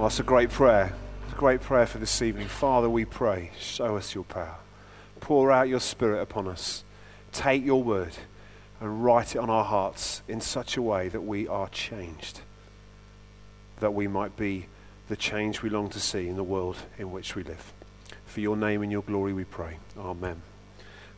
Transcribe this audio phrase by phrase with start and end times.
[0.00, 0.94] Well, that's a great prayer.
[1.24, 2.48] It's a great prayer for this evening.
[2.48, 4.56] Father, we pray, show us your power.
[5.20, 6.84] Pour out your spirit upon us.
[7.32, 8.16] Take your word
[8.80, 12.40] and write it on our hearts in such a way that we are changed,
[13.80, 14.68] that we might be
[15.10, 17.74] the change we long to see in the world in which we live.
[18.24, 19.76] For your name and your glory we pray.
[19.98, 20.40] Amen.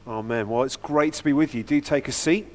[0.08, 0.48] Amen.
[0.48, 1.62] Well, it's great to be with you.
[1.62, 2.48] Do take a seat.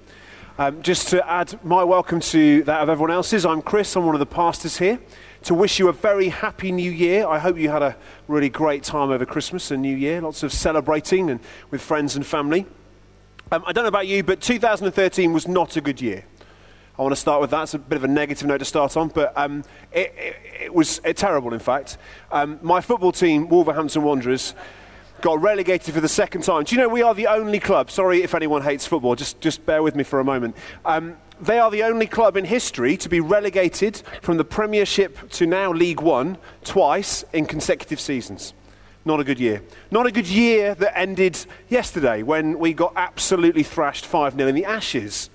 [0.59, 3.96] Um, just to add my welcome to that of everyone else's, I'm Chris.
[3.96, 5.00] I'm one of the pastors here.
[5.48, 7.25] To wish you a very happy new year.
[7.25, 7.95] I hope you had a
[8.27, 10.20] really great time over Christmas and New Year.
[10.20, 11.39] Lots of celebrating and
[11.72, 12.66] with friends and family.
[13.53, 16.25] Um, I don't know about you, but 2013 was not a good year.
[16.99, 17.63] I want to start with that.
[17.63, 19.63] It's a bit of a negative note to start on, but um,
[19.94, 21.98] it, it, it, was uh, terrible, in fact.
[22.30, 24.53] Um, my football team, Wolverhampton Wanderers,
[25.22, 26.66] got relegated for the second time.
[26.66, 27.89] Do you know we are the only club?
[27.89, 30.58] Sorry if anyone hates football, just, just bear with me for a moment.
[30.84, 35.45] Um, they are the only club in history to be relegated from the Premiership to
[35.45, 38.54] now League One twice in consecutive seasons.
[39.05, 39.62] Not a good year.
[39.89, 44.56] Not a good year that ended yesterday when we got absolutely thrashed 5 0 in
[44.56, 45.30] the Ashes.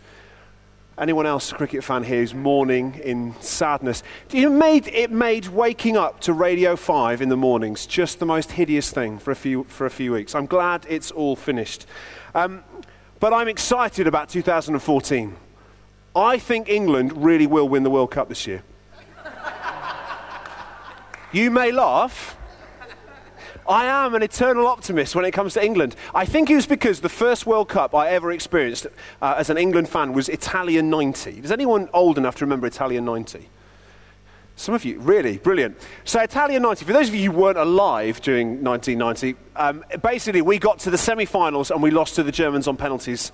[0.98, 4.02] Anyone else, a cricket fan here, who's mourning in sadness?
[4.30, 8.52] It made, it made waking up to Radio 5 in the mornings just the most
[8.52, 10.34] hideous thing for a few, for a few weeks.
[10.34, 11.86] I'm glad it's all finished.
[12.34, 12.62] Um,
[13.20, 15.34] but I'm excited about 2014.
[16.14, 18.62] I think England really will win the World Cup this year.
[21.32, 22.36] you may laugh.
[23.66, 25.96] I am an eternal optimist when it comes to England.
[26.14, 28.86] I think it was because the first World Cup I ever experienced
[29.22, 31.40] uh, as an England fan was Italia 90.
[31.40, 33.48] Does anyone old enough to remember Italia 90?
[34.56, 35.78] Some of you, really, brilliant.
[36.04, 40.58] So, Italia 90, for those of you who weren't alive during 1990, um, basically we
[40.58, 43.32] got to the semi finals and we lost to the Germans on penalties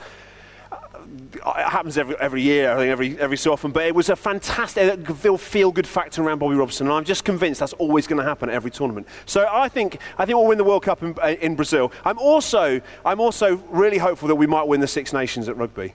[1.35, 3.71] it happens every, every year, I think, every, every so often.
[3.71, 5.07] But it was a fantastic,
[5.39, 6.87] feel good factor around Bobby Robson.
[6.87, 9.07] And I'm just convinced that's always going to happen at every tournament.
[9.27, 11.93] So I think, I think we'll win the World Cup in, uh, in Brazil.
[12.05, 15.95] I'm also, I'm also really hopeful that we might win the Six Nations at rugby.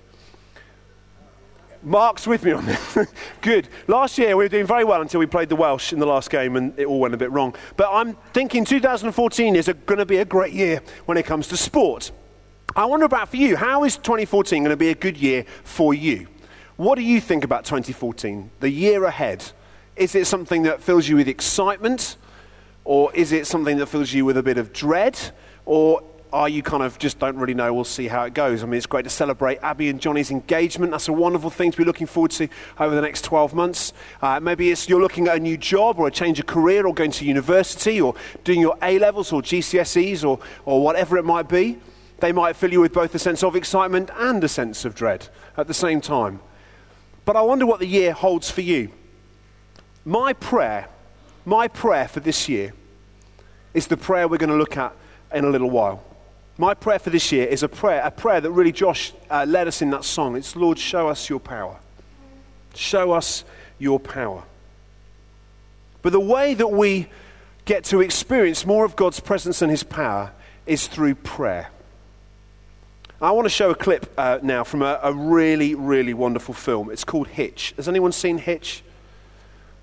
[1.86, 2.98] Mark's with me on this.
[3.42, 3.68] Good.
[3.88, 6.30] Last year we were doing very well until we played the Welsh in the last
[6.30, 7.54] game and it all went a bit wrong.
[7.76, 11.58] But I'm thinking 2014 is going to be a great year when it comes to
[11.58, 12.12] sport.
[12.76, 15.94] I wonder about for you, how is 2014 going to be a good year for
[15.94, 16.28] you?
[16.76, 19.52] What do you think about 2014, the year ahead?
[19.96, 22.18] Is it something that fills you with excitement?
[22.84, 25.20] Or is it something that fills you with a bit of dread?
[25.66, 26.02] Or
[26.34, 27.72] are you kind of just don't really know?
[27.72, 28.64] We'll see how it goes.
[28.64, 30.94] I mean, it's great to celebrate Abby and Johnny's engagement.
[30.94, 32.48] That's a wonderful thing to be looking forward to
[32.80, 33.94] over the next 12 months.
[34.20, 36.94] Uh, maybe it's you're looking at a new job or a change of career or
[36.96, 41.48] going to university or doing your A levels or GCSEs or, or whatever it might
[41.48, 41.78] be.
[42.20, 45.28] They might fill you with both a sense of excitement and a sense of dread
[45.58, 46.40] at the same time.
[47.26, 48.92] But I wonder what the year holds for you.
[50.06, 50.88] My prayer,
[51.46, 52.74] my prayer for this year
[53.74, 54.94] is the prayer we're going to look at
[55.34, 56.04] in a little while.
[56.58, 59.68] My prayer for this year is a prayer, a prayer that really Josh uh, led
[59.68, 60.36] us in that song.
[60.36, 61.80] It's Lord, show us your power.
[62.76, 63.44] Show us
[63.80, 64.44] your power.
[66.02, 67.08] But the way that we
[67.66, 70.32] get to experience more of God's presence and his power
[70.66, 71.70] is through prayer.
[73.24, 76.92] I want to show a clip uh, now from a, a, really, really wonderful film.
[76.92, 77.74] It's called Hitch.
[77.78, 78.84] Has anyone seen Hitch?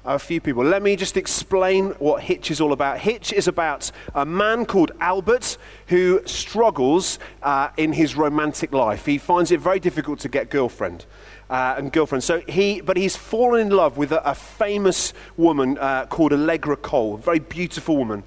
[0.05, 0.63] A few people.
[0.63, 2.99] Let me just explain what Hitch is all about.
[2.99, 5.57] Hitch is about a man called Albert
[5.87, 9.07] who struggles uh, in his romantic life.
[9.07, 11.07] He finds it very difficult to get girlfriend.
[11.49, 12.23] Uh, and girlfriend.
[12.23, 16.77] So he, but he's fallen in love with a, a famous woman uh, called Allegra
[16.77, 18.23] Cole, a very beautiful woman.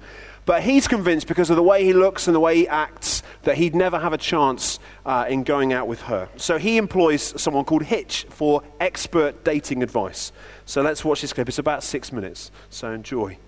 [0.46, 3.56] But he's convinced because of the way he looks and the way he acts that
[3.56, 6.28] he'd never have a chance uh, in going out with her.
[6.36, 10.32] So he employs someone called Hitch for expert dating advice.
[10.66, 11.48] So let's watch this clip.
[11.48, 13.38] It's about six minutes, so enjoy.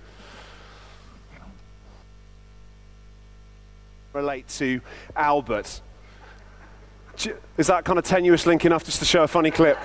[4.15, 4.81] Relate to
[5.15, 5.83] Albert.
[7.59, 9.79] Is that kind of tenuous link enough just to show a funny clip?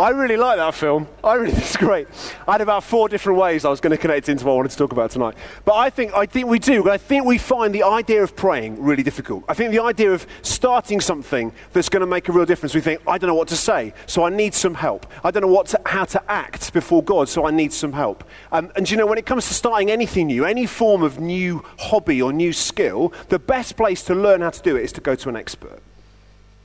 [0.00, 1.08] I really like that film.
[1.22, 2.08] I really think it's great.
[2.48, 4.70] I had about four different ways I was going to connect into what I wanted
[4.70, 5.34] to talk about tonight.
[5.66, 6.88] But I think, I think we do.
[6.88, 9.44] I think we find the idea of praying really difficult.
[9.46, 12.80] I think the idea of starting something that's going to make a real difference, we
[12.80, 15.04] think, I don't know what to say, so I need some help.
[15.22, 18.24] I don't know what to, how to act before God, so I need some help.
[18.52, 21.62] Um, and you know, when it comes to starting anything new, any form of new
[21.78, 25.02] hobby or new skill, the best place to learn how to do it is to
[25.02, 25.82] go to an expert.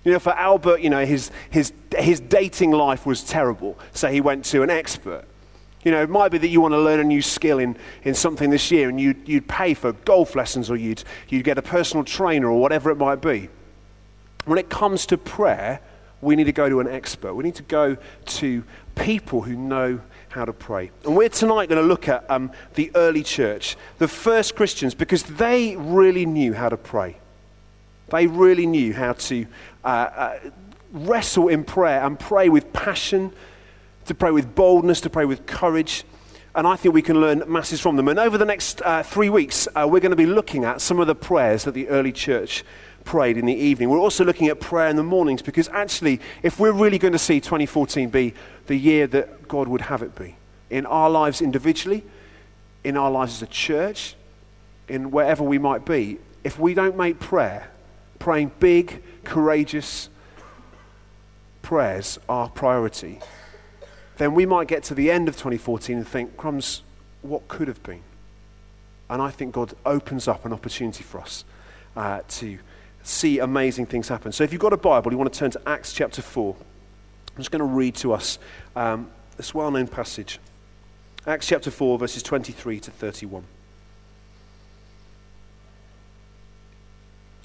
[0.05, 4.21] You know, for Albert, you know, his, his, his dating life was terrible, so he
[4.21, 5.25] went to an expert.
[5.83, 8.13] You know, it might be that you want to learn a new skill in, in
[8.15, 11.61] something this year and you'd, you'd pay for golf lessons or you'd, you'd get a
[11.61, 13.49] personal trainer or whatever it might be.
[14.45, 15.81] When it comes to prayer,
[16.21, 17.35] we need to go to an expert.
[17.35, 18.63] We need to go to
[18.95, 20.89] people who know how to pray.
[21.03, 25.23] And we're tonight going to look at um, the early church, the first Christians, because
[25.23, 27.17] they really knew how to pray.
[28.09, 29.47] They really knew how to
[29.85, 30.39] uh, uh,
[30.91, 33.31] wrestle in prayer and pray with passion,
[34.05, 36.03] to pray with boldness, to pray with courage.
[36.55, 38.07] And I think we can learn masses from them.
[38.07, 40.99] And over the next uh, three weeks, uh, we're going to be looking at some
[40.99, 42.63] of the prayers that the early church
[43.03, 43.89] prayed in the evening.
[43.89, 47.19] We're also looking at prayer in the mornings because actually, if we're really going to
[47.19, 48.33] see 2014 be
[48.67, 50.35] the year that God would have it be,
[50.69, 52.03] in our lives individually,
[52.83, 54.15] in our lives as a church,
[54.87, 57.69] in wherever we might be, if we don't make prayer,
[58.19, 60.09] praying big, courageous
[61.61, 63.19] prayers our priority,
[64.17, 66.83] then we might get to the end of 2014 and think, crumbs,
[67.21, 68.01] what could have been?
[69.09, 71.43] And I think God opens up an opportunity for us
[71.95, 72.57] uh, to
[73.03, 74.31] see amazing things happen.
[74.31, 76.55] So if you've got a Bible, you want to turn to Acts chapter 4.
[76.55, 78.39] I'm just going to read to us
[78.75, 80.39] um, this well known passage
[81.27, 83.45] Acts chapter 4, verses 23 to 31.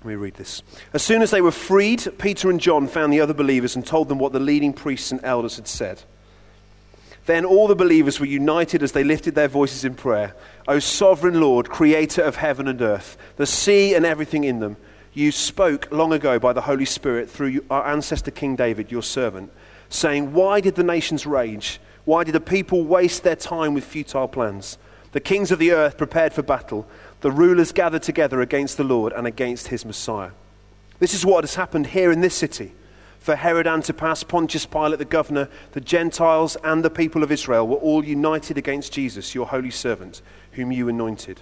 [0.01, 0.63] Let me read this.
[0.95, 4.09] As soon as they were freed, Peter and John found the other believers and told
[4.09, 6.03] them what the leading priests and elders had said.
[7.27, 10.35] Then all the believers were united as they lifted their voices in prayer.
[10.67, 14.79] O sovereign Lord, creator of heaven and earth, the sea and everything in them,
[15.13, 19.53] you spoke long ago by the Holy Spirit through our ancestor King David, your servant,
[19.91, 21.79] saying, Why did the nations rage?
[22.07, 24.79] Why did the people waste their time with futile plans?
[25.13, 26.87] The kings of the earth prepared for battle
[27.21, 30.31] the rulers gathered together against the Lord and against his Messiah.
[30.99, 32.73] This is what has happened here in this city.
[33.19, 37.77] For Herod Antipas, Pontius Pilate, the governor, the Gentiles, and the people of Israel were
[37.77, 40.23] all united against Jesus, your holy servant,
[40.53, 41.41] whom you anointed.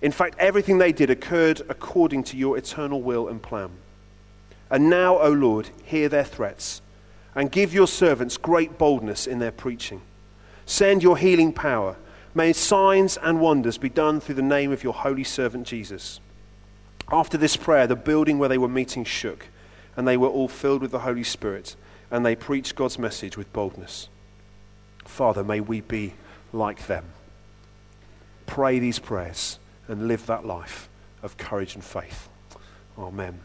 [0.00, 3.70] In fact, everything they did occurred according to your eternal will and plan.
[4.70, 6.80] And now, O Lord, hear their threats,
[7.34, 10.00] and give your servants great boldness in their preaching.
[10.66, 11.96] Send your healing power
[12.34, 16.20] May signs and wonders be done through the name of your holy servant Jesus.
[17.10, 19.48] After this prayer, the building where they were meeting shook,
[19.96, 21.74] and they were all filled with the Holy Spirit,
[22.10, 24.08] and they preached God's message with boldness.
[25.04, 26.14] Father, may we be
[26.52, 27.06] like them.
[28.46, 30.88] Pray these prayers and live that life
[31.22, 32.28] of courage and faith.
[32.96, 33.40] Amen.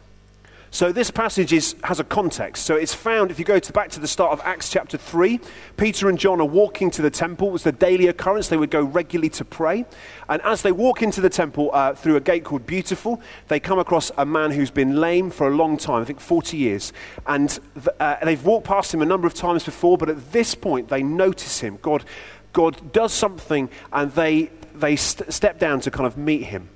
[0.76, 2.66] So this passage is, has a context.
[2.66, 5.40] So it's found, if you go to, back to the start of Acts chapter 3,
[5.78, 7.48] Peter and John are walking to the temple.
[7.48, 8.48] It was the daily occurrence.
[8.48, 9.86] They would go regularly to pray.
[10.28, 13.78] And as they walk into the temple uh, through a gate called Beautiful, they come
[13.78, 16.92] across a man who's been lame for a long time, I think 40 years.
[17.26, 20.54] And th- uh, they've walked past him a number of times before, but at this
[20.54, 21.78] point they notice him.
[21.80, 22.04] God,
[22.52, 26.68] God does something and they, they st- step down to kind of meet him.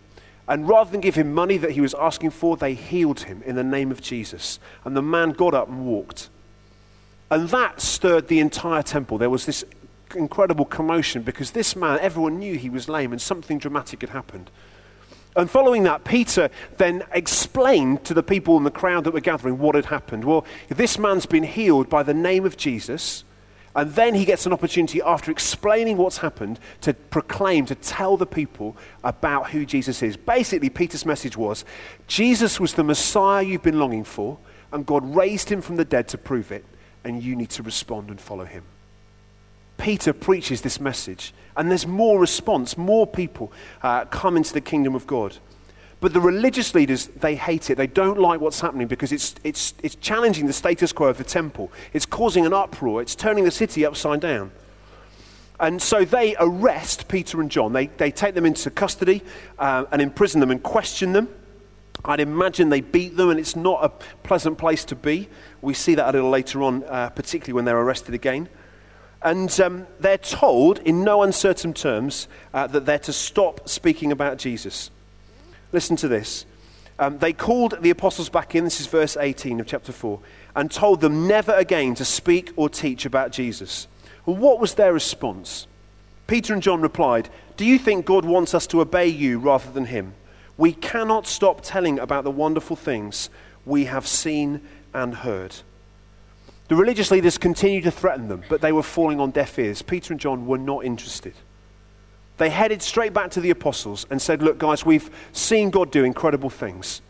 [0.50, 3.54] And rather than give him money that he was asking for, they healed him in
[3.54, 4.58] the name of Jesus.
[4.84, 6.28] And the man got up and walked.
[7.30, 9.16] And that stirred the entire temple.
[9.16, 9.64] There was this
[10.16, 14.50] incredible commotion because this man, everyone knew he was lame and something dramatic had happened.
[15.36, 19.56] And following that, Peter then explained to the people in the crowd that were gathering
[19.56, 20.24] what had happened.
[20.24, 23.22] Well, this man's been healed by the name of Jesus.
[23.74, 28.26] And then he gets an opportunity, after explaining what's happened, to proclaim, to tell the
[28.26, 30.16] people about who Jesus is.
[30.16, 31.64] Basically, Peter's message was
[32.08, 34.38] Jesus was the Messiah you've been longing for,
[34.72, 36.64] and God raised him from the dead to prove it,
[37.04, 38.64] and you need to respond and follow him.
[39.78, 44.94] Peter preaches this message, and there's more response, more people uh, come into the kingdom
[44.94, 45.38] of God.
[46.00, 47.74] But the religious leaders, they hate it.
[47.74, 51.24] They don't like what's happening because it's, it's, it's challenging the status quo of the
[51.24, 51.70] temple.
[51.92, 53.02] It's causing an uproar.
[53.02, 54.50] It's turning the city upside down.
[55.60, 57.74] And so they arrest Peter and John.
[57.74, 59.22] They, they take them into custody
[59.58, 61.28] uh, and imprison them and question them.
[62.02, 63.90] I'd imagine they beat them, and it's not a
[64.26, 65.28] pleasant place to be.
[65.60, 68.48] We see that a little later on, uh, particularly when they're arrested again.
[69.20, 74.38] And um, they're told, in no uncertain terms, uh, that they're to stop speaking about
[74.38, 74.90] Jesus.
[75.72, 76.46] Listen to this.
[76.98, 80.20] Um, they called the apostles back in, this is verse 18 of chapter 4,
[80.54, 83.88] and told them never again to speak or teach about Jesus.
[84.26, 85.66] Well, what was their response?
[86.26, 89.86] Peter and John replied, Do you think God wants us to obey you rather than
[89.86, 90.14] him?
[90.58, 93.30] We cannot stop telling about the wonderful things
[93.64, 94.60] we have seen
[94.92, 95.56] and heard.
[96.68, 99.80] The religious leaders continued to threaten them, but they were falling on deaf ears.
[99.80, 101.34] Peter and John were not interested
[102.40, 106.04] they headed straight back to the apostles and said, Look, guys, we've seen God do
[106.04, 107.02] incredible things.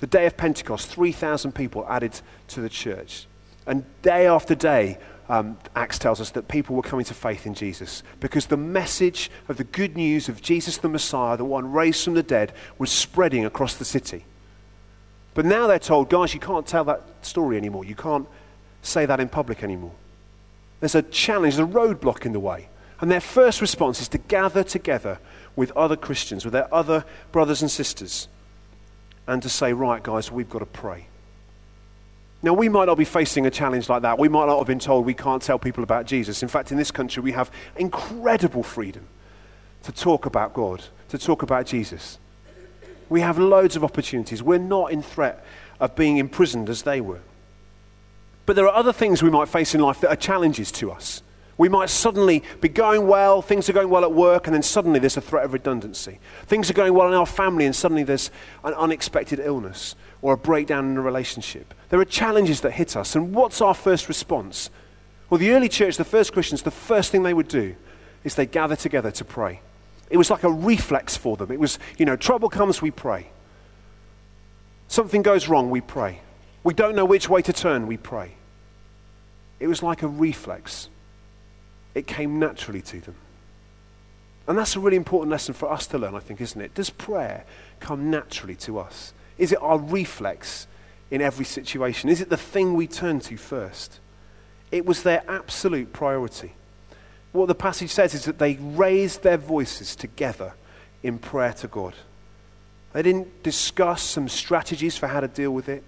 [0.00, 3.26] The day of Pentecost, 3,000 people added to the church.
[3.66, 4.96] And day after day,
[5.28, 9.30] um, Acts tells us that people were coming to faith in Jesus because the message
[9.46, 12.90] of the good news of Jesus the Messiah, the one raised from the dead, was
[12.90, 14.24] spreading across the city.
[15.34, 17.84] But now they're told, guys, you can't tell that story anymore.
[17.84, 18.26] You can't
[18.80, 19.92] say that in public anymore.
[20.80, 22.70] there's a challenge, there's a roadblock in the way.
[23.02, 25.18] And their first response is to gather together
[25.56, 28.28] with other Christians, with their other brothers and sisters,
[29.26, 31.08] and to say, right, guys, we've got to pray.
[32.44, 34.20] Now, we might not be facing a challenge like that.
[34.20, 36.42] We might not have been told we can't tell people about Jesus.
[36.44, 39.06] In fact, in this country, we have incredible freedom
[39.82, 42.18] to talk about God, to talk about Jesus.
[43.08, 44.44] We have loads of opportunities.
[44.44, 45.44] We're not in threat
[45.80, 47.20] of being imprisoned as they were.
[48.46, 51.22] But there are other things we might face in life that are challenges to us.
[51.62, 54.98] We might suddenly be going well, things are going well at work, and then suddenly
[54.98, 56.18] there's a threat of redundancy.
[56.46, 58.32] Things are going well in our family, and suddenly there's
[58.64, 61.72] an unexpected illness or a breakdown in a relationship.
[61.88, 64.70] There are challenges that hit us, and what's our first response?
[65.30, 67.76] Well, the early church, the first Christians, the first thing they would do
[68.24, 69.60] is they gather together to pray.
[70.10, 71.52] It was like a reflex for them.
[71.52, 73.28] It was, you know, trouble comes, we pray.
[74.88, 76.22] Something goes wrong, we pray.
[76.64, 78.32] We don't know which way to turn, we pray.
[79.60, 80.88] It was like a reflex.
[81.94, 83.14] It came naturally to them.
[84.46, 86.74] And that's a really important lesson for us to learn, I think, isn't it?
[86.74, 87.44] Does prayer
[87.80, 89.12] come naturally to us?
[89.38, 90.66] Is it our reflex
[91.10, 92.08] in every situation?
[92.08, 94.00] Is it the thing we turn to first?
[94.70, 96.52] It was their absolute priority.
[97.32, 100.54] What the passage says is that they raised their voices together
[101.02, 101.94] in prayer to God.
[102.92, 105.82] They didn't discuss some strategies for how to deal with it.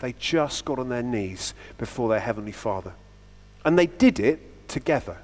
[0.00, 2.92] They just got on their knees before their Heavenly Father.
[3.64, 5.18] And they did it together.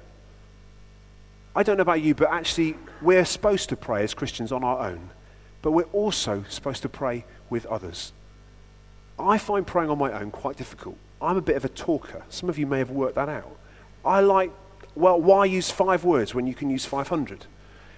[1.55, 4.87] I don't know about you, but actually, we're supposed to pray as Christians on our
[4.87, 5.09] own,
[5.61, 8.13] but we're also supposed to pray with others.
[9.19, 10.97] I find praying on my own quite difficult.
[11.21, 12.23] I'm a bit of a talker.
[12.29, 13.57] Some of you may have worked that out.
[14.05, 14.51] I like,
[14.95, 17.45] well, why use five words when you can use 500?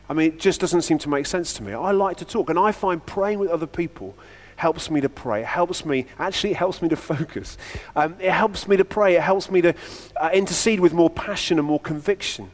[0.09, 1.73] I mean, it just doesn't seem to make sense to me.
[1.73, 4.15] I like to talk, and I find praying with other people
[4.55, 5.41] helps me to pray.
[5.41, 7.57] It helps me, actually, it helps me to focus.
[7.95, 9.15] Um, it helps me to pray.
[9.15, 9.75] It helps me to
[10.19, 12.49] uh, intercede with more passion and more conviction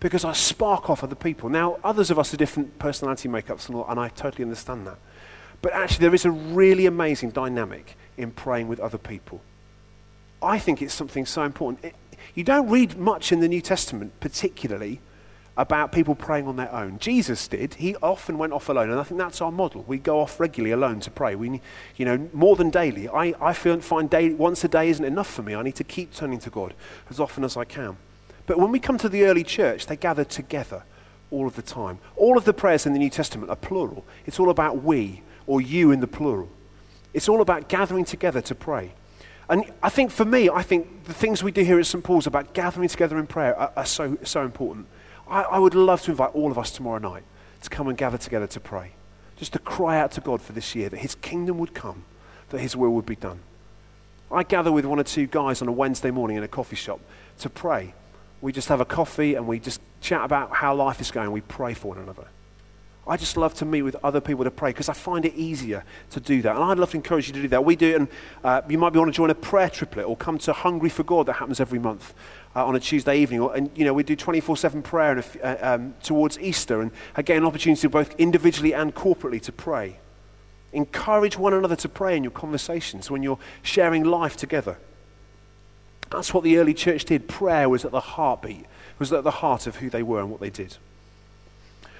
[0.00, 1.48] because I spark off other people.
[1.48, 4.98] Now, others of us are different personality makeups, and, all, and I totally understand that.
[5.62, 9.40] But actually, there is a really amazing dynamic in praying with other people.
[10.42, 11.84] I think it's something so important.
[11.84, 11.94] It,
[12.34, 15.00] you don't read much in the New Testament, particularly
[15.56, 16.98] about people praying on their own.
[16.98, 17.74] Jesus did.
[17.74, 19.84] He often went off alone, and I think that's our model.
[19.88, 21.34] We go off regularly alone to pray.
[21.34, 21.62] We,
[21.96, 23.08] you know, more than daily.
[23.08, 25.54] I, I feel, find daily, once a day isn't enough for me.
[25.54, 26.74] I need to keep turning to God
[27.08, 27.96] as often as I can.
[28.46, 30.84] But when we come to the early church, they gathered together
[31.30, 31.98] all of the time.
[32.16, 34.04] All of the prayers in the New Testament are plural.
[34.24, 36.48] It's all about we or you in the plural.
[37.12, 38.92] It's all about gathering together to pray.
[39.48, 42.02] And I think for me, I think the things we do here at St.
[42.02, 44.86] Paul's about gathering together in prayer are, are so, so important.
[45.28, 47.22] I, I would love to invite all of us tomorrow night
[47.62, 48.92] to come and gather together to pray.
[49.36, 52.04] Just to cry out to God for this year that His kingdom would come,
[52.50, 53.40] that His will would be done.
[54.30, 57.00] I gather with one or two guys on a Wednesday morning in a coffee shop
[57.38, 57.94] to pray.
[58.40, 61.32] We just have a coffee and we just chat about how life is going.
[61.32, 62.26] We pray for one another.
[63.08, 65.84] I just love to meet with other people to pray because I find it easier
[66.10, 66.56] to do that.
[66.56, 67.64] And I'd love to encourage you to do that.
[67.64, 68.08] We do it, and
[68.42, 71.04] uh, you might be want to join a prayer triplet or come to Hungry for
[71.04, 72.14] God that happens every month
[72.56, 73.40] uh, on a Tuesday evening.
[73.40, 76.80] Or, and, you know, we do 24 7 prayer uh, um, towards Easter.
[76.80, 79.98] And again, an opportunity both individually and corporately to pray.
[80.72, 84.78] Encourage one another to pray in your conversations when you're sharing life together.
[86.10, 87.28] That's what the early church did.
[87.28, 88.66] Prayer was at the heartbeat,
[88.98, 90.76] was at the heart of who they were and what they did.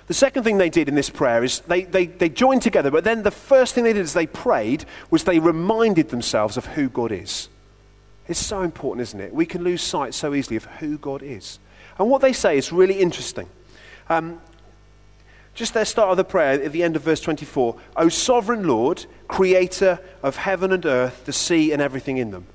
[0.07, 3.03] The second thing they did in this prayer is they, they, they joined together, but
[3.03, 6.89] then the first thing they did as they prayed was they reminded themselves of who
[6.89, 7.49] God is.
[8.29, 9.35] It's so important, isn't it?
[9.35, 11.59] We can lose sight so easily of who God is.
[11.99, 13.49] And what they say is really interesting.
[14.09, 14.41] Um,
[15.55, 19.07] just their start of the prayer at the end of verse 24 O sovereign Lord,
[19.27, 22.47] creator of heaven and earth, the sea, and everything in them.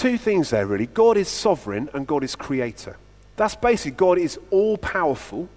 [0.00, 0.86] Two things there, really.
[0.86, 2.96] God is sovereign and God is creator.
[3.36, 5.50] That's basically God is all powerful.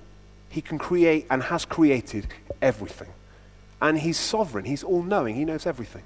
[0.50, 2.28] He can create and has created
[2.62, 3.08] everything.
[3.82, 4.66] And He's sovereign.
[4.66, 5.36] He's all knowing.
[5.36, 6.04] He knows everything.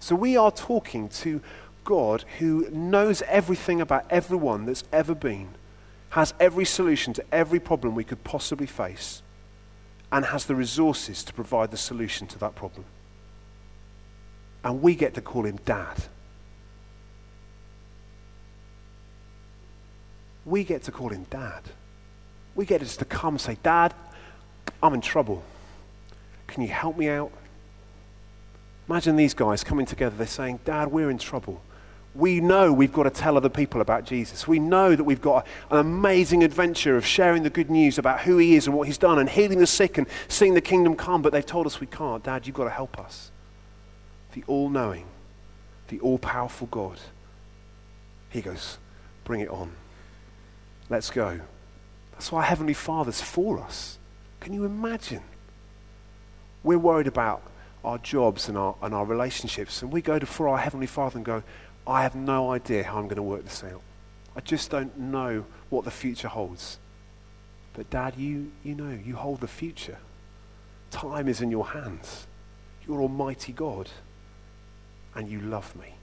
[0.00, 1.42] So we are talking to
[1.84, 5.50] God who knows everything about everyone that's ever been,
[6.10, 9.20] has every solution to every problem we could possibly face,
[10.10, 12.86] and has the resources to provide the solution to that problem.
[14.64, 16.04] And we get to call him Dad.
[20.44, 21.62] We get to call him dad.
[22.54, 23.94] We get to come and say, Dad,
[24.82, 25.42] I'm in trouble.
[26.46, 27.32] Can you help me out?
[28.88, 30.14] Imagine these guys coming together.
[30.16, 31.62] They're saying, Dad, we're in trouble.
[32.14, 34.46] We know we've got to tell other people about Jesus.
[34.46, 38.38] We know that we've got an amazing adventure of sharing the good news about who
[38.38, 41.22] he is and what he's done and healing the sick and seeing the kingdom come,
[41.22, 42.22] but they've told us we can't.
[42.22, 43.32] Dad, you've got to help us.
[44.32, 45.06] The all knowing,
[45.88, 47.00] the all powerful God.
[48.30, 48.78] He goes,
[49.24, 49.72] Bring it on.
[50.88, 51.40] Let's go.
[52.12, 53.98] That's why Heavenly Father's for us.
[54.40, 55.22] Can you imagine?
[56.62, 57.42] We're worried about
[57.84, 61.18] our jobs and our, and our relationships, and we go to for our Heavenly Father
[61.18, 61.42] and go,
[61.86, 63.82] I have no idea how I'm going to work this out.
[64.36, 66.78] I just don't know what the future holds.
[67.74, 69.98] But, Dad, you, you know, you hold the future.
[70.90, 72.26] Time is in your hands.
[72.86, 73.90] You're Almighty God,
[75.14, 75.93] and you love me.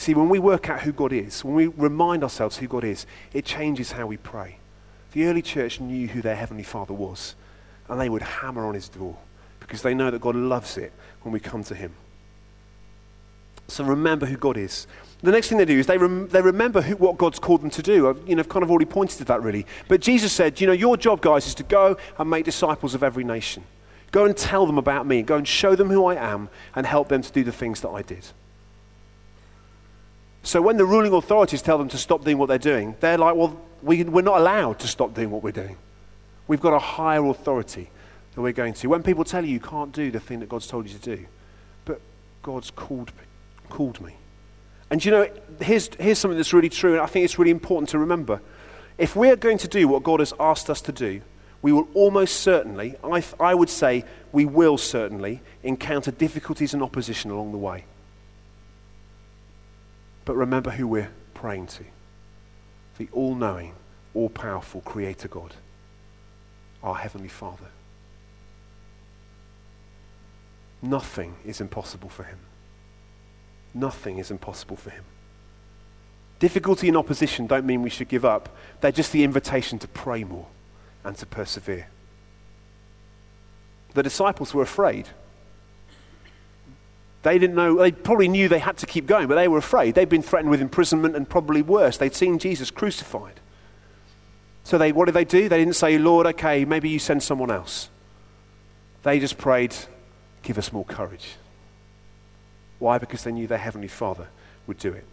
[0.00, 3.04] See, when we work out who God is, when we remind ourselves who God is,
[3.34, 4.56] it changes how we pray.
[5.12, 7.34] The early church knew who their Heavenly Father was,
[7.86, 9.18] and they would hammer on his door
[9.58, 11.92] because they know that God loves it when we come to him.
[13.68, 14.86] So remember who God is.
[15.20, 17.68] The next thing they do is they, rem- they remember who, what God's called them
[17.68, 18.08] to do.
[18.08, 19.66] I've, you know, I've kind of already pointed to that really.
[19.86, 23.02] But Jesus said, you know, your job, guys, is to go and make disciples of
[23.02, 23.64] every nation.
[24.12, 25.20] Go and tell them about me.
[25.20, 27.90] Go and show them who I am and help them to do the things that
[27.90, 28.24] I did.
[30.42, 33.34] So when the ruling authorities tell them to stop doing what they're doing, they're like,
[33.34, 35.76] well, we, we're not allowed to stop doing what we're doing.
[36.46, 37.90] We've got a higher authority
[38.34, 38.88] that we're going to.
[38.88, 41.26] When people tell you you can't do the thing that God's told you to do,
[41.84, 42.00] but
[42.42, 43.12] God's called,
[43.68, 44.16] called me.
[44.90, 45.28] And you know,
[45.60, 48.40] here's, here's something that's really true, and I think it's really important to remember.
[48.98, 51.22] If we're going to do what God has asked us to do,
[51.62, 57.30] we will almost certainly, I, I would say, we will certainly encounter difficulties and opposition
[57.30, 57.84] along the way.
[60.30, 61.84] But remember who we're praying to
[62.98, 63.74] the all knowing,
[64.14, 65.56] all powerful Creator God,
[66.84, 67.66] our Heavenly Father.
[70.80, 72.38] Nothing is impossible for Him.
[73.74, 75.02] Nothing is impossible for Him.
[76.38, 80.22] Difficulty and opposition don't mean we should give up, they're just the invitation to pray
[80.22, 80.46] more
[81.02, 81.88] and to persevere.
[83.94, 85.08] The disciples were afraid.
[87.22, 89.94] They didn't know, they probably knew they had to keep going, but they were afraid.
[89.94, 91.98] They'd been threatened with imprisonment and probably worse.
[91.98, 93.40] They'd seen Jesus crucified.
[94.64, 95.48] So they, what did they do?
[95.48, 97.90] They didn't say, Lord, okay, maybe you send someone else.
[99.02, 99.74] They just prayed,
[100.42, 101.36] give us more courage.
[102.78, 102.98] Why?
[102.98, 104.28] Because they knew their Heavenly Father
[104.66, 105.04] would do it.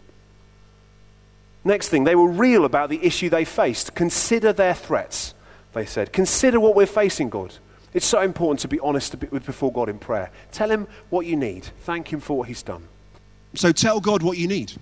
[1.64, 3.94] Next thing, they were real about the issue they faced.
[3.94, 5.34] Consider their threats,
[5.74, 6.12] they said.
[6.12, 7.54] Consider what we're facing, God.
[7.98, 10.30] It's so important to be honest before God in prayer.
[10.52, 11.64] Tell Him what you need.
[11.80, 12.84] Thank Him for what He's done.
[13.54, 14.74] So tell God what you need.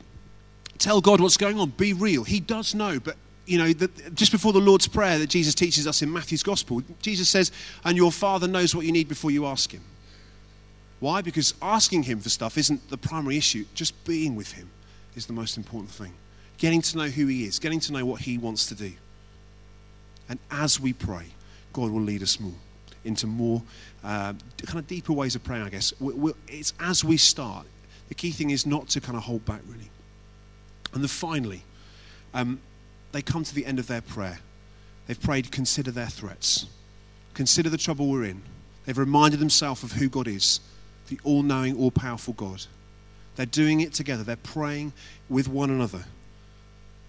[0.76, 1.70] Tell God what's going on.
[1.70, 2.24] Be real.
[2.24, 5.86] He does know, but you know, the, just before the Lord's Prayer that Jesus teaches
[5.86, 7.52] us in Matthew's Gospel, Jesus says,
[7.84, 9.84] And your Father knows what you need before you ask Him.
[11.00, 11.22] Why?
[11.22, 13.64] Because asking Him for stuff isn't the primary issue.
[13.72, 14.68] Just being with Him
[15.14, 16.12] is the most important thing.
[16.58, 18.92] Getting to know who He is, getting to know what He wants to do.
[20.28, 21.28] And as we pray,
[21.72, 22.52] God will lead us more
[23.06, 23.62] into more
[24.04, 25.92] uh, kind of deeper ways of praying, I guess.
[26.00, 27.66] We're, we're, it's as we start.
[28.08, 29.90] The key thing is not to kind of hold back, really.
[30.92, 31.62] And then finally,
[32.34, 32.60] um,
[33.12, 34.38] they come to the end of their prayer.
[35.06, 36.66] They've prayed, consider their threats,
[37.34, 38.42] consider the trouble we're in.
[38.84, 40.60] They've reminded themselves of who God is,
[41.08, 42.64] the all knowing, all powerful God.
[43.36, 44.92] They're doing it together, they're praying
[45.28, 46.04] with one another.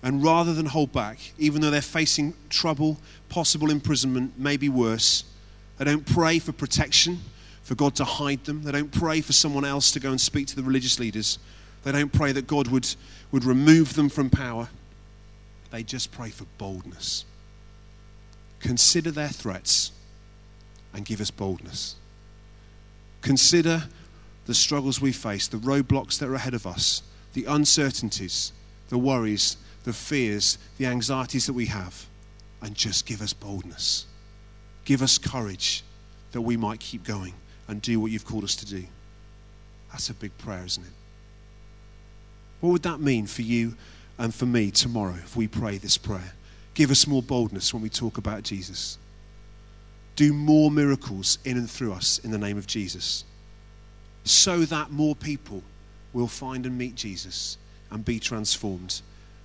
[0.04, 5.24] And rather than hold back, even though they're facing trouble, possible imprisonment, maybe worse,
[5.78, 7.20] they don't pray for protection,
[7.64, 8.64] for God to hide them.
[8.64, 11.40] They don't pray for someone else to go and speak to the religious leaders.
[11.84, 12.88] They don't pray that God would,
[13.32, 14.70] would remove them from power.
[15.72, 17.26] They just pray for boldness.
[18.60, 19.92] Consider their threats
[20.94, 21.96] and give us boldness.
[23.22, 23.84] Consider
[24.46, 28.54] the struggles we face, the roadblocks that are ahead of us, the uncertainties,
[28.90, 32.08] the worries, the fears, the anxieties that we have,
[32.62, 34.06] and just give us boldness.
[34.88, 35.84] Give us courage
[36.32, 37.34] that we might keep going
[37.68, 38.86] and do what you've called us to do.
[39.92, 40.94] That's a big prayer, isn't it?
[42.62, 43.76] What would that mean for you
[44.18, 46.32] and for me tomorrow if we pray this prayer?
[46.74, 48.98] Give us more boldness when we talk about Jesus.
[50.16, 53.26] Do more miracles in and through us in the name of Jesus
[54.24, 55.64] so that more people
[56.14, 57.58] will find and meet Jesus
[57.92, 59.02] and be transformed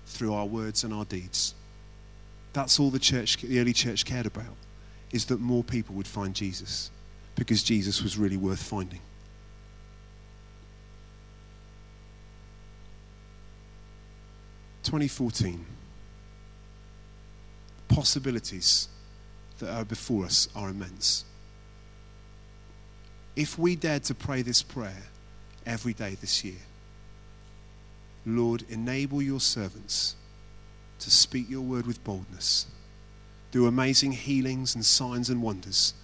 [0.06, 1.54] through our words and our deeds.
[2.52, 4.54] That's all the church, the early church cared about
[5.12, 6.90] is that more people would find Jesus
[7.34, 9.00] because Jesus was really worth finding.
[14.82, 15.64] Twenty fourteen.
[17.88, 18.88] Possibilities
[19.58, 21.24] that are before us are immense.
[23.36, 25.02] If we dared to pray this prayer
[25.64, 26.60] every day this year,
[28.24, 30.16] Lord, enable your servants
[31.00, 32.66] to speak your word with boldness
[33.52, 35.94] do amazing healings and signs and wonders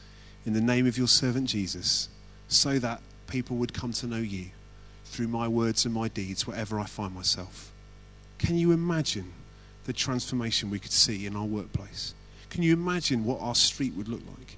[0.46, 2.08] in the name of your servant Jesus,
[2.46, 4.46] so that people would come to know you
[5.04, 7.72] through my words and my deeds wherever I find myself.
[8.38, 9.32] Can you imagine
[9.84, 12.14] the transformation we could see in our workplace?
[12.50, 14.56] Can you imagine what our street would look like?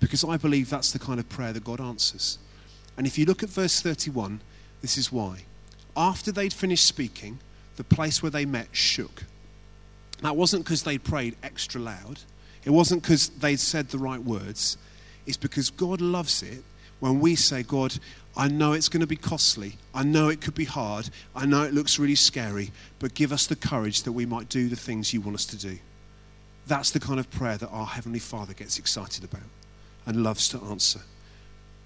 [0.00, 2.38] Because I believe that's the kind of prayer that God answers.
[2.96, 4.40] And if you look at verse 31,
[4.82, 5.44] this is why.
[5.96, 7.38] After they'd finished speaking,
[7.76, 9.24] the place where they met shook.
[10.22, 12.20] That wasn't because they prayed extra loud,
[12.64, 14.76] it wasn't because they'd said the right words.
[15.26, 16.62] It's because God loves it
[17.00, 17.98] when we say, God,
[18.36, 19.76] I know it's going to be costly.
[19.94, 21.10] I know it could be hard.
[21.34, 24.68] I know it looks really scary, but give us the courage that we might do
[24.68, 25.78] the things you want us to do.
[26.66, 29.42] That's the kind of prayer that our Heavenly Father gets excited about
[30.04, 31.00] and loves to answer.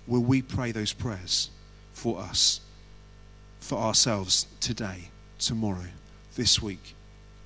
[0.07, 1.51] Will we pray those prayers
[1.93, 2.61] for us,
[3.61, 5.89] for ourselves today, tomorrow,
[6.37, 6.95] this week?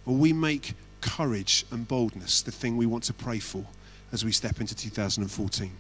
[0.04, 3.64] Will we make courage and boldness the thing we want to pray for
[4.12, 5.70] as we step into 2014?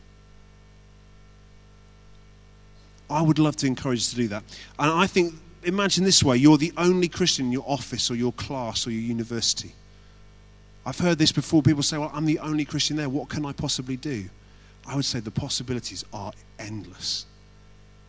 [3.10, 4.44] I would love to encourage you to do that.
[4.78, 8.32] And I think, imagine this way you're the only Christian in your office or your
[8.32, 9.72] class or your university.
[10.86, 11.62] I've heard this before.
[11.62, 13.08] People say, Well, I'm the only Christian there.
[13.08, 14.24] What can I possibly do?
[14.86, 17.26] I would say the possibilities are endless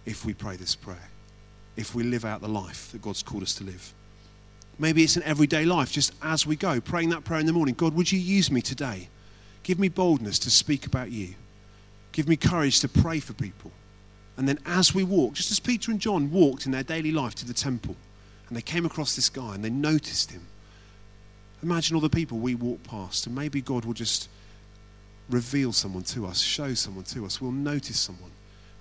[0.06, 1.10] if we pray this prayer,
[1.78, 3.94] if we live out the life that God's called us to live.
[4.78, 7.76] Maybe it's an everyday life, just as we go, praying that prayer in the morning
[7.76, 9.10] God, would you use me today?
[9.64, 11.36] Give me boldness to speak about you.
[12.12, 13.72] Give me courage to pray for people.
[14.38, 17.36] And then as we walk, just as Peter and John walked in their daily life
[17.36, 17.96] to the temple,
[18.48, 20.46] and they came across this guy and they noticed him.
[21.64, 24.30] Imagine all the people we walk past, and maybe God will just
[25.30, 27.42] reveal someone to us, show someone to us.
[27.42, 28.32] We'll notice someone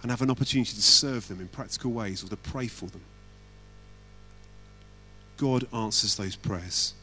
[0.02, 3.00] and have an opportunity to serve them in practical ways or to pray for them.
[5.36, 6.94] God answers those prayers.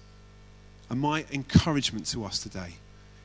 [0.90, 2.76] And my encouragement to us today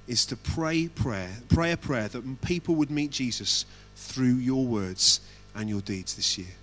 [0.07, 3.65] is to pray prayer, pray a prayer that people would meet Jesus
[3.97, 5.21] through your words
[5.55, 6.55] and your deeds this year.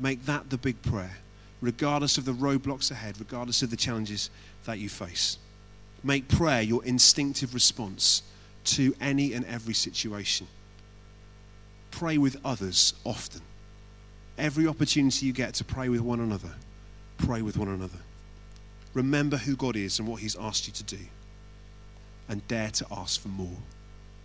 [0.00, 1.18] Make that the big prayer,
[1.60, 4.30] regardless of the roadblocks ahead, regardless of the challenges
[4.64, 5.38] that you face.
[6.02, 8.22] Make prayer your instinctive response
[8.64, 10.46] to any and every situation.
[11.90, 13.42] Pray with others often.
[14.36, 16.50] Every opportunity you get to pray with one another,
[17.18, 17.98] pray with one another.
[18.94, 20.98] Remember who God is and what He's asked you to do.
[22.28, 23.56] And dare to ask for more.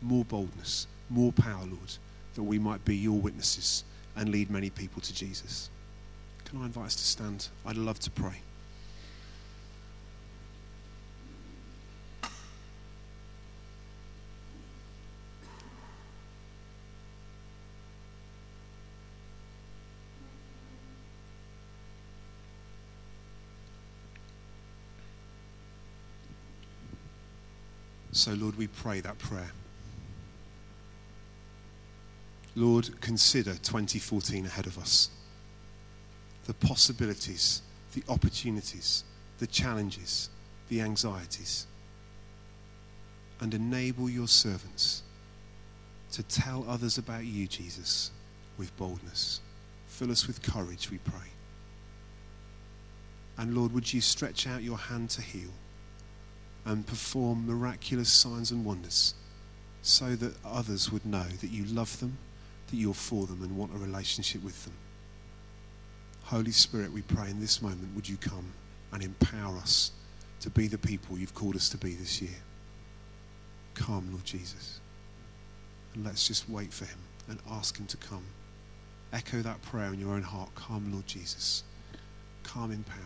[0.01, 1.97] More boldness, more power, Lord,
[2.35, 3.83] that we might be your witnesses
[4.15, 5.69] and lead many people to Jesus.
[6.45, 7.47] Can I invite us to stand?
[7.65, 8.41] I'd love to pray.
[28.23, 29.51] So, Lord, we pray that prayer.
[32.55, 35.09] Lord, consider 2014 ahead of us.
[36.45, 39.03] The possibilities, the opportunities,
[39.39, 40.29] the challenges,
[40.69, 41.67] the anxieties.
[43.41, 45.03] And enable your servants
[46.13, 48.09] to tell others about you, Jesus,
[48.57, 49.41] with boldness.
[49.87, 51.27] Fill us with courage, we pray.
[53.37, 55.51] And Lord, would you stretch out your hand to heal
[56.65, 59.13] and perform miraculous signs and wonders
[59.81, 62.17] so that others would know that you love them
[62.73, 64.73] that you're for them and want a relationship with them.
[66.23, 68.51] Holy Spirit, we pray in this moment, would you come
[68.91, 69.91] and empower us
[70.39, 72.41] to be the people you've called us to be this year?
[73.75, 74.79] Come, Lord Jesus.
[75.93, 76.97] And let's just wait for him
[77.27, 78.25] and ask him to come.
[79.11, 80.49] Echo that prayer in your own heart.
[80.55, 81.63] Come, Lord Jesus.
[82.43, 82.97] Come in power.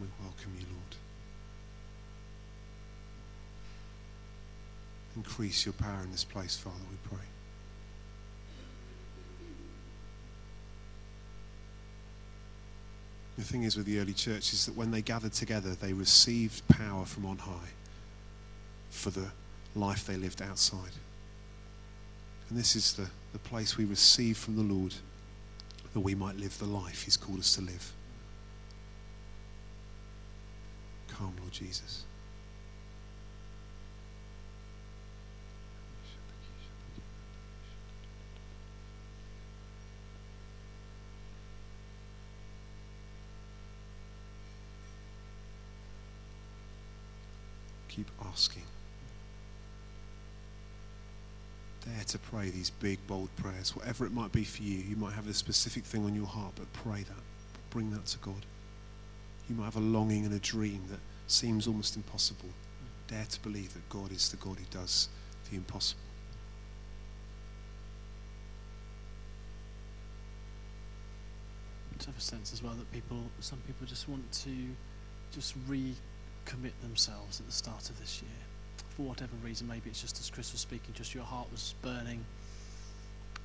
[0.00, 0.96] We welcome you, Lord.
[5.16, 7.24] Increase your power in this place, Father, we pray.
[13.36, 16.66] The thing is with the early church is that when they gathered together, they received
[16.68, 17.72] power from on high
[18.90, 19.26] for the
[19.74, 20.92] life they lived outside.
[22.48, 24.94] And this is the, the place we receive from the Lord
[25.92, 27.92] that we might live the life He's called us to live.
[31.16, 32.04] Come, Lord Jesus.
[47.88, 48.62] Keep asking.
[51.84, 53.76] Dare to pray these big, bold prayers.
[53.76, 56.54] Whatever it might be for you, you might have a specific thing on your heart,
[56.56, 57.22] but pray that.
[57.70, 58.44] Bring that to God.
[59.48, 62.48] You might have a longing and a dream that seems almost impossible.
[63.08, 65.08] Dare to believe that God is the God who does
[65.50, 66.00] the impossible.
[71.98, 74.50] To have a sense as well that people, some people just want to
[75.32, 78.30] just recommit themselves at the start of this year.
[78.96, 82.24] For whatever reason, maybe it's just as Chris was speaking, just your heart was burning.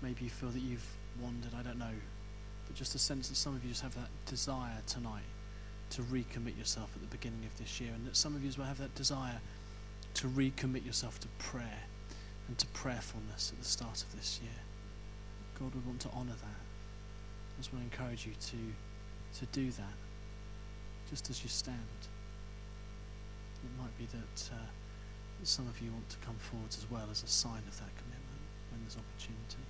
[0.02, 0.86] Maybe you feel that you've
[1.22, 1.86] wandered, I don't know.
[2.68, 5.24] But just a sense that some of you just have that desire tonight
[5.92, 8.58] to recommit yourself at the beginning of this year, and that some of you as
[8.58, 9.40] well have that desire
[10.16, 11.84] to recommit yourself to prayer
[12.48, 14.52] and to prayerfulness at the start of this year.
[15.60, 16.46] God would want to honour that.
[16.46, 19.98] I just want to encourage you to, to do that
[21.10, 21.78] just as you stand.
[23.64, 24.66] It might be that, uh,
[25.44, 28.44] some of you want to come forwards as well as a sign of that commitment
[28.72, 29.64] when there's opportunity.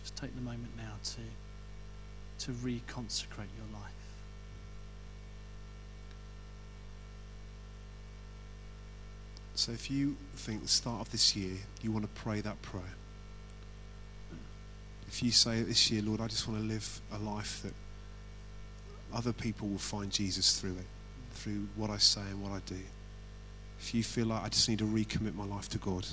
[0.00, 4.01] Just take the moment now to, to reconsecrate your life.
[9.54, 12.84] So if you think the start of this year, you want to pray that prayer.
[15.08, 17.74] If you say this year, Lord, I just want to live a life that
[19.14, 20.86] other people will find Jesus through it,
[21.32, 22.80] through what I say and what I do.
[23.78, 26.06] If you feel like I just need to recommit my life to God,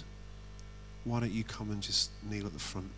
[1.05, 2.91] why don't you come and just kneel at the front?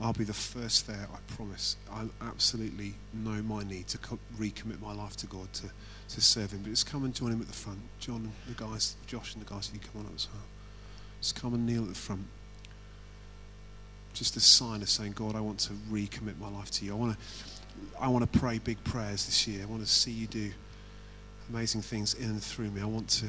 [0.00, 1.76] I'll be the first there, I promise.
[1.92, 5.70] I absolutely know my need to co- recommit my life to God, to,
[6.14, 6.60] to serve Him.
[6.62, 7.80] But just come and join Him at the front.
[7.98, 10.42] John and the guys, Josh and the guys, you come on up as well.
[11.20, 12.24] Just come and kneel at the front.
[14.14, 16.92] Just a sign of saying, God, I want to recommit my life to you.
[16.92, 19.62] I want to, I want to pray big prayers this year.
[19.62, 20.50] I want to see you do
[21.50, 22.80] amazing things in and through me.
[22.80, 23.26] I want to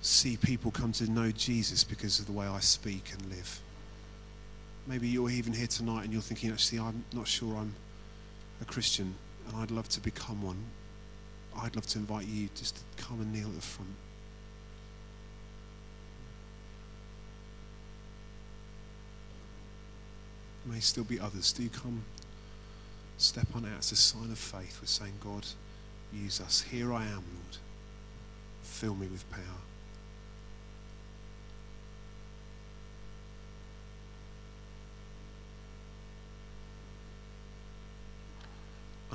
[0.00, 3.60] see people come to know Jesus because of the way I speak and live.
[4.86, 7.74] Maybe you're even here tonight and you're thinking, actually, I'm not sure I'm
[8.60, 9.14] a Christian
[9.48, 10.62] and I'd love to become one.
[11.56, 13.90] I'd love to invite you just to come and kneel at the front.
[20.66, 21.52] May still be others.
[21.52, 22.04] Do come,
[23.18, 24.78] step on out as a sign of faith.
[24.80, 25.46] We're saying, God,
[26.12, 26.62] use us.
[26.62, 27.58] Here I am, Lord.
[28.62, 29.40] Fill me with power.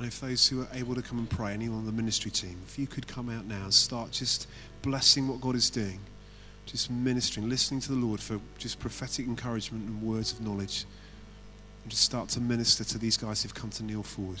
[0.00, 2.56] And if those who are able to come and pray, anyone on the ministry team,
[2.66, 4.48] if you could come out now and start just
[4.80, 6.00] blessing what God is doing,
[6.64, 10.86] just ministering, listening to the Lord for just prophetic encouragement and words of knowledge,
[11.82, 14.40] and just start to minister to these guys who've come to kneel forward.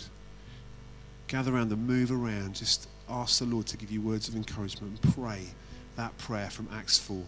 [1.26, 4.98] Gather around them, move around, just ask the Lord to give you words of encouragement
[5.04, 5.42] and pray
[5.96, 7.22] that prayer from Acts 4.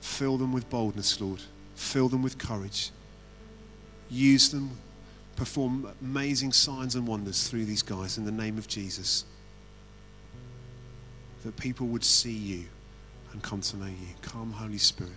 [0.00, 1.42] Fill them with boldness, Lord.
[1.74, 2.92] Fill them with courage.
[4.08, 4.78] Use them
[5.36, 9.24] perform amazing signs and wonders through these guys in the name of Jesus.
[11.44, 12.64] That people would see you
[13.32, 14.14] and come to know you.
[14.20, 15.12] Come, Holy Spirit.